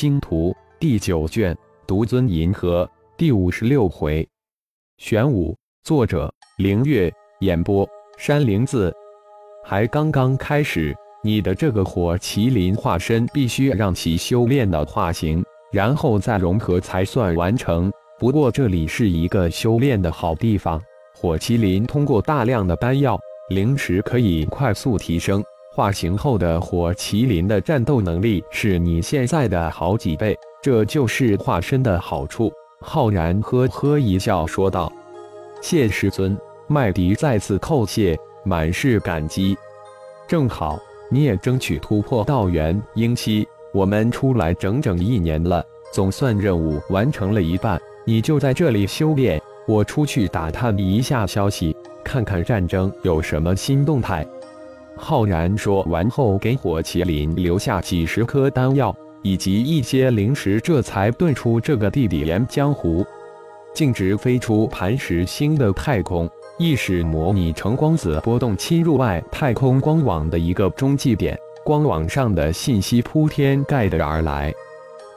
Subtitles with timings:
[0.00, 1.54] 星图》第九卷，
[1.86, 4.26] 独尊银河第五十六回，
[4.96, 5.54] 玄武。
[5.84, 7.12] 作者：凌月。
[7.40, 8.90] 演播：山灵子。
[9.62, 17.92] 还刚刚开始，你的这个火麒麟化身必须让其修炼到化形，然后再融合才算完成。
[18.18, 20.80] 不过这里是一个修炼的好地方，
[21.14, 23.20] 火麒麟通过大量的丹药、
[23.50, 25.44] 灵石可以快速提升。
[25.72, 32.52] 化形后的火麒麟的战斗能力是你现在的好几倍，这就是化身的好处。
[32.80, 34.92] 浩然呵呵一笑说道
[35.62, 36.36] ：“谢师尊。”
[36.66, 39.56] 麦迪再次叩谢，满是感激。
[40.26, 47.80] 正好你也争取突破道元婴期，我们出来整整一年了，总算任务完成了一半。
[48.04, 54.26] 你就在这里修炼，我出去打探一下消息，看看战争有什么新动态。
[54.96, 63.04] 浩然说完后，给火麒麟留下几十颗丹药以及一些灵石，这才遁出这个地底岩浆湖，
[63.74, 66.28] 径直飞出磐石星的太空。
[66.58, 74.52] 意识模拟成光子波动侵入外太空光网的一个中继点，光网上的信息铺天盖地而来。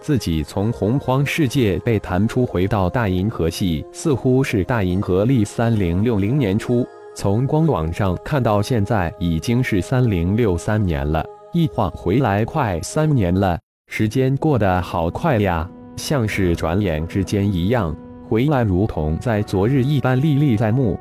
[0.00, 6.86] 自己从洪荒世界被弹出，回到大银河系，似乎是大银河历三零六零年初。
[7.16, 17.96] 从官网上看到现在已经是三零六三年了，一晃回来快三年了，时间过得好快呀，像是转眼之间一样，
[18.28, 21.00] 回来如同在昨日一般历历在目。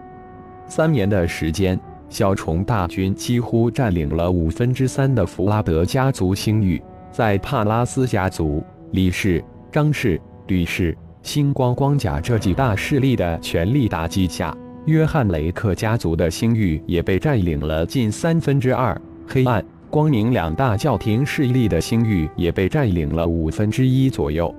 [0.66, 1.78] 三年的时间，
[2.08, 6.82] 小虫大军几乎占领了五分之三的弗拉德家族星域。
[7.12, 14.56] 在帕拉斯家族、李氏、张氏、吕氏、星光光甲这几大势力的全力打击下，
[14.86, 19.00] 约翰雷克家族的星域也被占领了近三分之二。
[19.28, 24.54] 黑暗、光明两大教廷势力的星域也被占领了五分之一左右。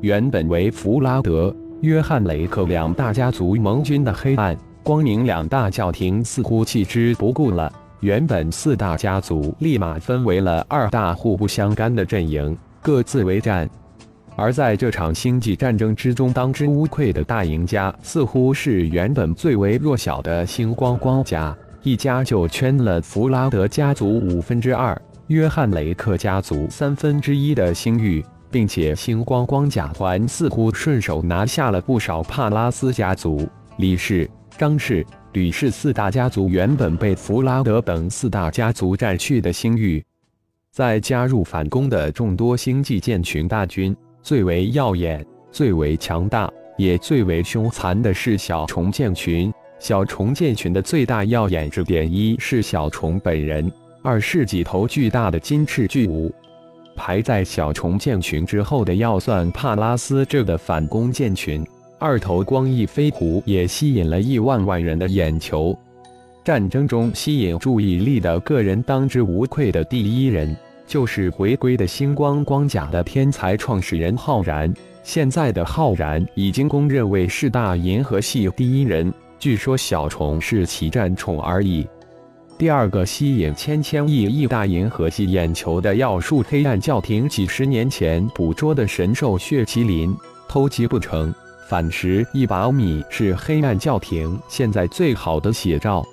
[0.00, 4.56] 原本为弗拉德、约翰雷克两大家族盟军的黑暗。
[4.82, 13.70] 光明两大教廷似乎弃之不顾了，原本四大家族立马分为了二大互不相干的阵营，各自为战。
[14.34, 34.28] 而在这场星际战争之中，当之无愧的大赢家，似乎是原本最为弱小的星光光家，一家就圈了弗拉德家族五分之二，约翰雷克家族三分之一的星域，并且星光光甲团似乎顺手拿下了不少帕拉斯家族、李氏。
[34.58, 40.04] 张氏、吕氏四大家族原本被弗拉德等四大家族占去的星域，
[40.70, 49.52] 在加入反攻的众多星际舰群大军，最为耀眼、最为强大，也最为凶残的是小虫舰群。
[49.78, 56.32] 小虫舰群的最大耀眼之点，一是小虫本人，二是几头巨大的金翅巨舞。
[56.94, 61.66] 排在小虫舰群之后的，要算帕拉斯这个反攻建群。
[61.98, 65.76] 二头光翼飞狐也吸引了亿万万人的眼球。
[66.44, 70.56] 战争中吸引注意力的个人，当之无愧的第一人，
[70.92, 74.70] 就是回归的星光光甲的天才创始人浩然。
[75.02, 81.88] 现在的浩然已经公认为是大银河系第一人，据说小虫是其战宠而已。
[82.58, 90.14] 第二个吸引千千亿亿大银河系眼球的要数黑暗教廷几十年前捕捉的神兽血麒麟，
[90.46, 91.34] 偷鸡不成。
[91.70, 96.04] 反蚀一把米是黑暗教廷现在最好的写照。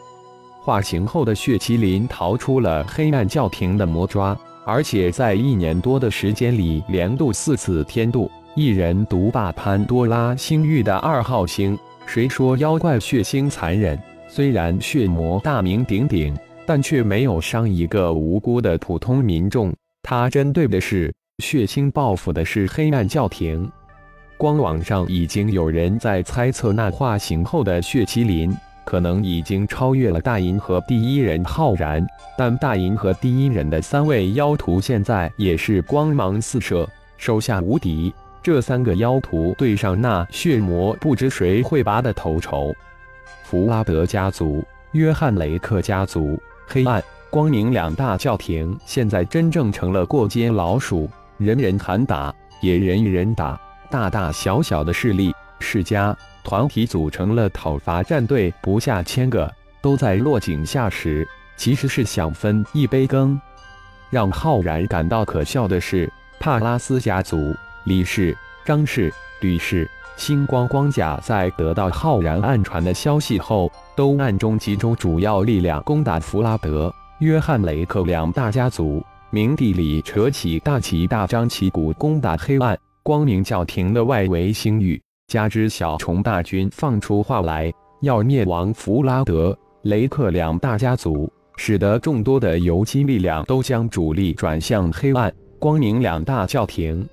[0.62, 4.38] 化形后的血麒麟逃出了黑暗教廷的魔抓，
[4.70, 11.76] 而且在一年多的时间里连渡四次天渡，一人独霸潘多拉星域的二号星。
[12.06, 14.00] 谁说妖怪血腥残忍？
[14.28, 16.38] 虽然血魔大名鼎鼎，
[16.68, 19.74] 但却没有伤一个无辜的普通民众。
[20.04, 21.12] 他针对的是
[21.44, 23.68] 血腥报复的是黑暗教廷。
[24.38, 28.56] 光网上已经有人在猜测，那化形后的血麒麟
[28.90, 32.04] 可能已经超越了大银河第一人浩然。
[32.36, 38.12] 但大银河第一人的三位妖徒现在也是光芒四射，手下无敌。
[38.42, 42.74] 这三个妖徒对上那血魔，不知谁会拔得头筹。
[43.44, 53.60] 弗拉德家族、约翰雷克家族、黑暗、光明两大教廷，现在真正成了过街老鼠，人人喊打，也人与人打。
[53.92, 59.52] 大大小小的势力、世家团体组成了讨伐战队，不下千个，
[59.82, 61.28] 都在落井下石。
[61.58, 63.40] 其实是想分一杯羹。
[64.10, 67.54] 让浩然感到可笑的是，帕拉斯家族、
[67.86, 79.04] 李氏、张氏、吕氏、星光光甲在得到浩然暗传的消息后，都暗中集中主要力量攻打弗拉德、约翰雷克两大家族。
[79.32, 85.00] 明地里扯起大旗，大张旗鼓攻打黑暗光明教廷的外围星域。
[85.30, 87.72] 加之小虫大军放出话来，
[88.02, 97.08] 要灭亡弗拉德、雷克两大家族，使得众多的游击力量都将主力转向黑暗光明两大教廷。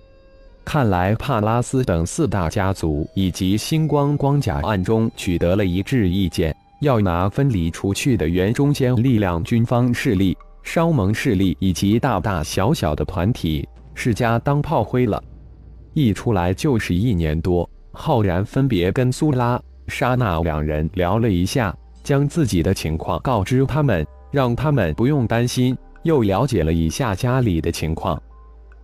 [0.65, 15.23] 看来帕拉斯等四大家族以及星光光甲暗中取得了一致意见，要拿分离出去的原中间力量军方势力、烧盟势力以及大大小小的团体世家当炮灰了。
[15.93, 17.69] 一出来就是一年多，
[17.99, 19.59] 浩然分别跟苏拉、
[19.89, 28.23] 莎娜两人聊了一下，将自己的情况告知他们，让他们不用担心，又了解了一下家里的情况。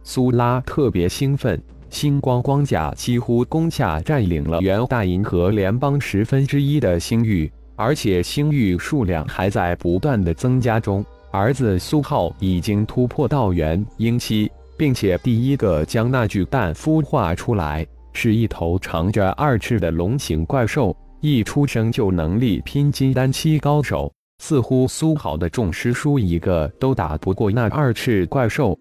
[0.03, 1.63] 苏拉特别兴奋。
[1.91, 11.05] 星光光甲几乎攻下占领了原大银河联邦十分之一的星域，而且星域数量还在不断的增加中。
[11.31, 24.13] 儿子苏浩已经突破到元婴期，并且第一个将那具蛋孵化出来，是一头长着二翅的龙形怪兽，一出生就能力拼金丹期高手。
[24.39, 28.79] 似乎苏浩的众师叔一个都打不过那二翅怪兽。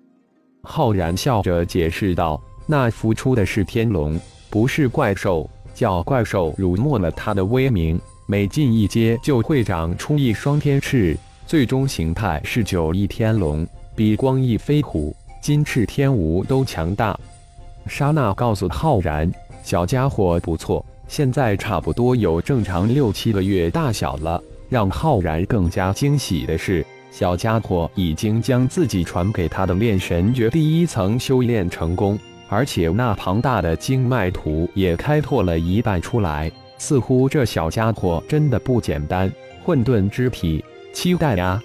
[0.63, 2.42] 浩然笑着解释道。
[2.68, 4.19] 那孵出的是天龙，
[4.50, 5.50] 不是怪兽。
[5.74, 11.18] 叫怪兽辱没了他的威名，每进一阶就会长出一双天翅，
[11.48, 17.18] 最终形态是九翼天龙，比光翼飞虎、金翅天蜈都强大。
[17.88, 19.31] 莎娜告诉浩然
[19.63, 32.18] ：“小家伙不错，现在差不多有正常六七个月大小了。”让浩然更加惊喜的是，小家伙已经将自己传给他的炼神诀第一层修炼成功。
[32.48, 39.31] 而且那庞大的经脉图也开拓了一半出来，似乎这小家伙真的不简单。
[39.63, 40.63] 混沌之体，
[40.94, 41.62] 期待呀！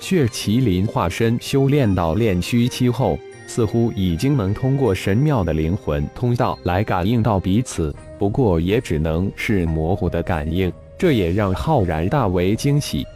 [0.00, 3.18] 血麒麟化身修炼到炼虚期后，
[3.48, 10.72] 似乎已经能通过神庙的灵魂通道来感应到彼此，不过也只能是模糊的感应。
[10.96, 13.06] 这也让浩然大为惊喜。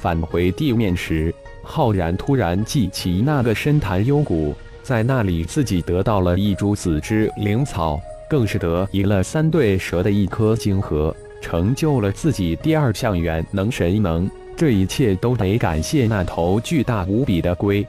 [0.00, 4.54] 返回地面时，浩然突然记起那个深潭幽谷。
[4.82, 8.00] 在那里，自己得到了一株紫之灵草，
[8.30, 14.30] 更是得赢了三对蛇的一颗晶核，成就了自己第二项元能神能。
[14.56, 17.86] 这一切都得感谢那头巨大无比的龟。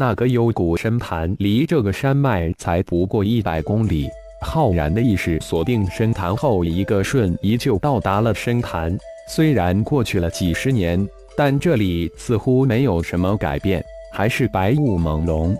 [0.00, 4.08] 那个幽谷深潭离这个山脉才不过一百公里。
[4.40, 8.98] 浩然的意识锁定深潭后，一个瞬移就到达了深潭。
[9.28, 11.06] 虽然过去了几十年，
[11.36, 15.54] 但这里似乎没有什么改变，还是白雾朦胧。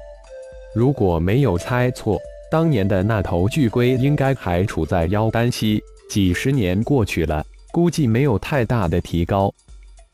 [0.74, 2.18] 如果没有猜错，
[2.50, 5.82] 当年的那头巨龟应该还处在妖丹期。
[6.08, 9.52] 几十年过去了，估计没有太大的提高。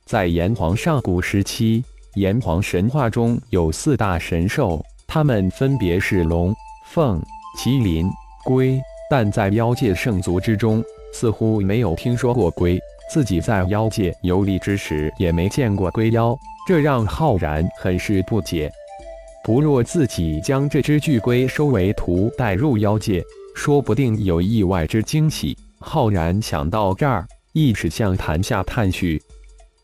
[0.05, 1.84] 在炎黄上古时期，
[2.17, 6.55] 炎黄神话中有四大神兽，它们分别是龙、
[6.87, 7.23] 凤、
[7.59, 8.11] 麒麟、
[8.43, 8.81] 龟。
[9.11, 10.83] 但在妖界圣族之中，
[11.13, 12.81] 似乎没有听说过龟。
[13.13, 16.35] 自己在妖界游历之时，也没见过龟妖，
[16.67, 18.73] 这让浩然很是不解。
[19.45, 23.23] 不若自己将这只巨龟收为徒，带入妖界，
[23.55, 25.55] 说不定有意外之惊喜。
[25.79, 29.23] 浩然想到这儿，意识向潭下探去。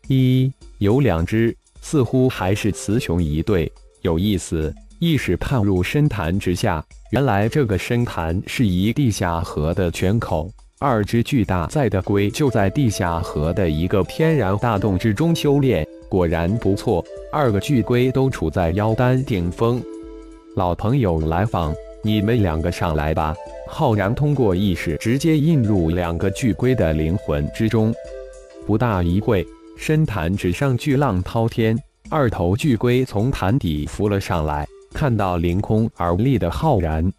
[0.07, 3.69] 一有两只，似乎还是雌雄一对，
[4.03, 4.73] 有意思。
[4.99, 6.81] 意识探入深潭之下，
[7.11, 10.49] 原来这个深潭是一地下河的泉口。
[10.79, 15.85] 二只巨大在的龟就在地下河的一个天然大洞之中修炼。
[16.09, 19.81] 果然不错，二个巨龟都处在妖丹顶峰。
[20.55, 23.35] 老朋友来访，你们两个上来吧。
[23.67, 27.93] 浩然通过意识直接印入两个巨龟的灵魂之中。
[28.65, 29.45] 不大一会，
[29.77, 31.77] 深潭之上巨浪滔天，
[32.09, 37.11] 二头巨龟从潭底浮了上来，看到凌空而立的浩然，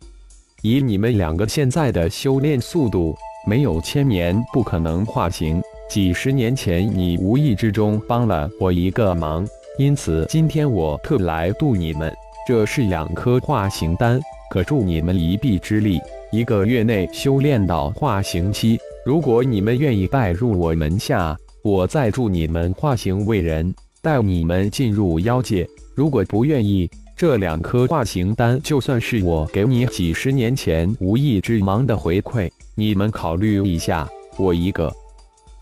[0.62, 3.14] 以你们两个现在的修炼速度，
[3.46, 5.60] 没有千年不可能化形。
[5.90, 9.46] 几十年前，你无意之中帮了我一个忙，
[9.78, 12.12] 因此今天我特来渡你们。
[12.46, 14.20] 这是两颗化形丹，
[14.50, 18.78] 可助你们一臂之力，一个月内修炼到化形期。
[19.04, 25.66] 如果你们愿意拜入我门下，我再助你们化形为人，带你们进入妖界。
[25.94, 32.50] 如果不愿意，这两颗化形丹就算是我给你几十年前无意之忙的回馈。
[32.74, 34.06] 你们考虑一下，
[34.36, 34.92] 我一个。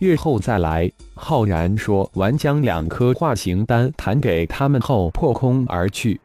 [0.01, 6.21] 月后再来，浩然说完，将两颗化形丹弹给他们后，破空而去。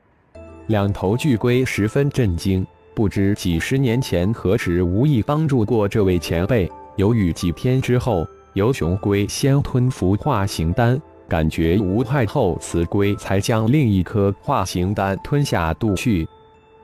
[0.66, 2.66] 两头巨龟十分震惊，
[2.96, 6.68] 不知几十年前何时无意帮助过这位前辈。
[6.96, 8.26] 犹豫几天之后，
[8.58, 16.28] 由雄龟先吞服化形丹，感觉无害后，雌龟才将另一颗化形丹吞下肚去。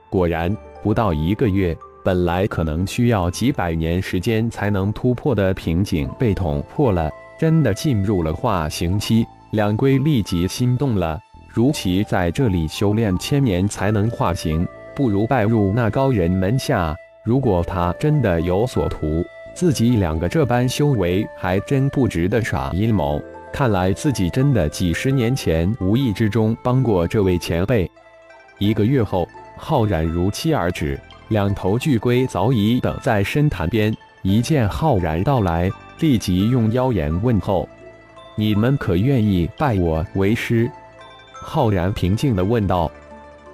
[0.08, 9.26] 果然，不到一个月，本来可能需要几百年时间才能突破的瓶颈被捅破了，真的进入了化形期。
[9.50, 14.64] 两龟立即心动了，如其在这里修炼千年才能化形，
[14.94, 16.94] 不如拜入那高人门下。
[17.24, 19.24] 如果他真的有所图，
[19.54, 23.22] 自己两个这般修为，还真不值得耍阴谋。
[23.52, 27.88] 看来自己真的几十年前无意之中帮过这位前辈。
[28.58, 33.96] 一个月后，浩然如期而至，两头巨龟早已等在深潭边。
[34.22, 35.70] 一见浩然到来，
[36.00, 37.68] 立即用妖言问候
[38.34, 40.68] ：“你们可愿意拜我为师？”
[41.32, 42.90] 浩然平静地问道：“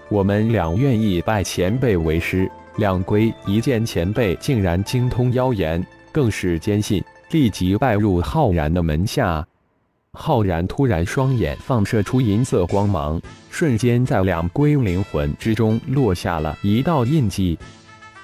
[0.08, 9.46] 我们俩愿意拜前辈为师。”两龟一见前辈竟然精通妖言，更是坚信，立即拜入浩然的门下。
[10.12, 17.58] 浩然突然双眼放射出银色光芒，瞬间在两龟灵魂之中落下了一道印记。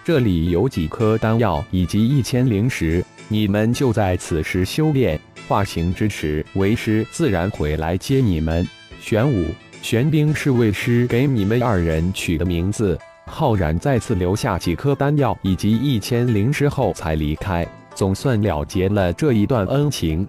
[0.05, 8.67] 这里有几颗丹药以及一千灵石，你们就在此时修炼化形之时，为师自然会来接你们。
[9.01, 9.47] 玄武、
[9.83, 12.99] 玄冰是为师给你们二人取的名字。
[13.27, 20.27] 浩然再次留下几颗丹药以及一千灵石后才离开，总算了结了这一段恩情。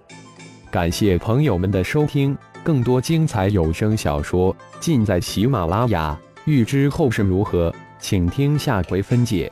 [0.70, 6.18] 感谢朋友们的收听，更多精彩有声小说尽在喜马拉雅。
[6.44, 9.50] 欲知后事如何，请听下回分解。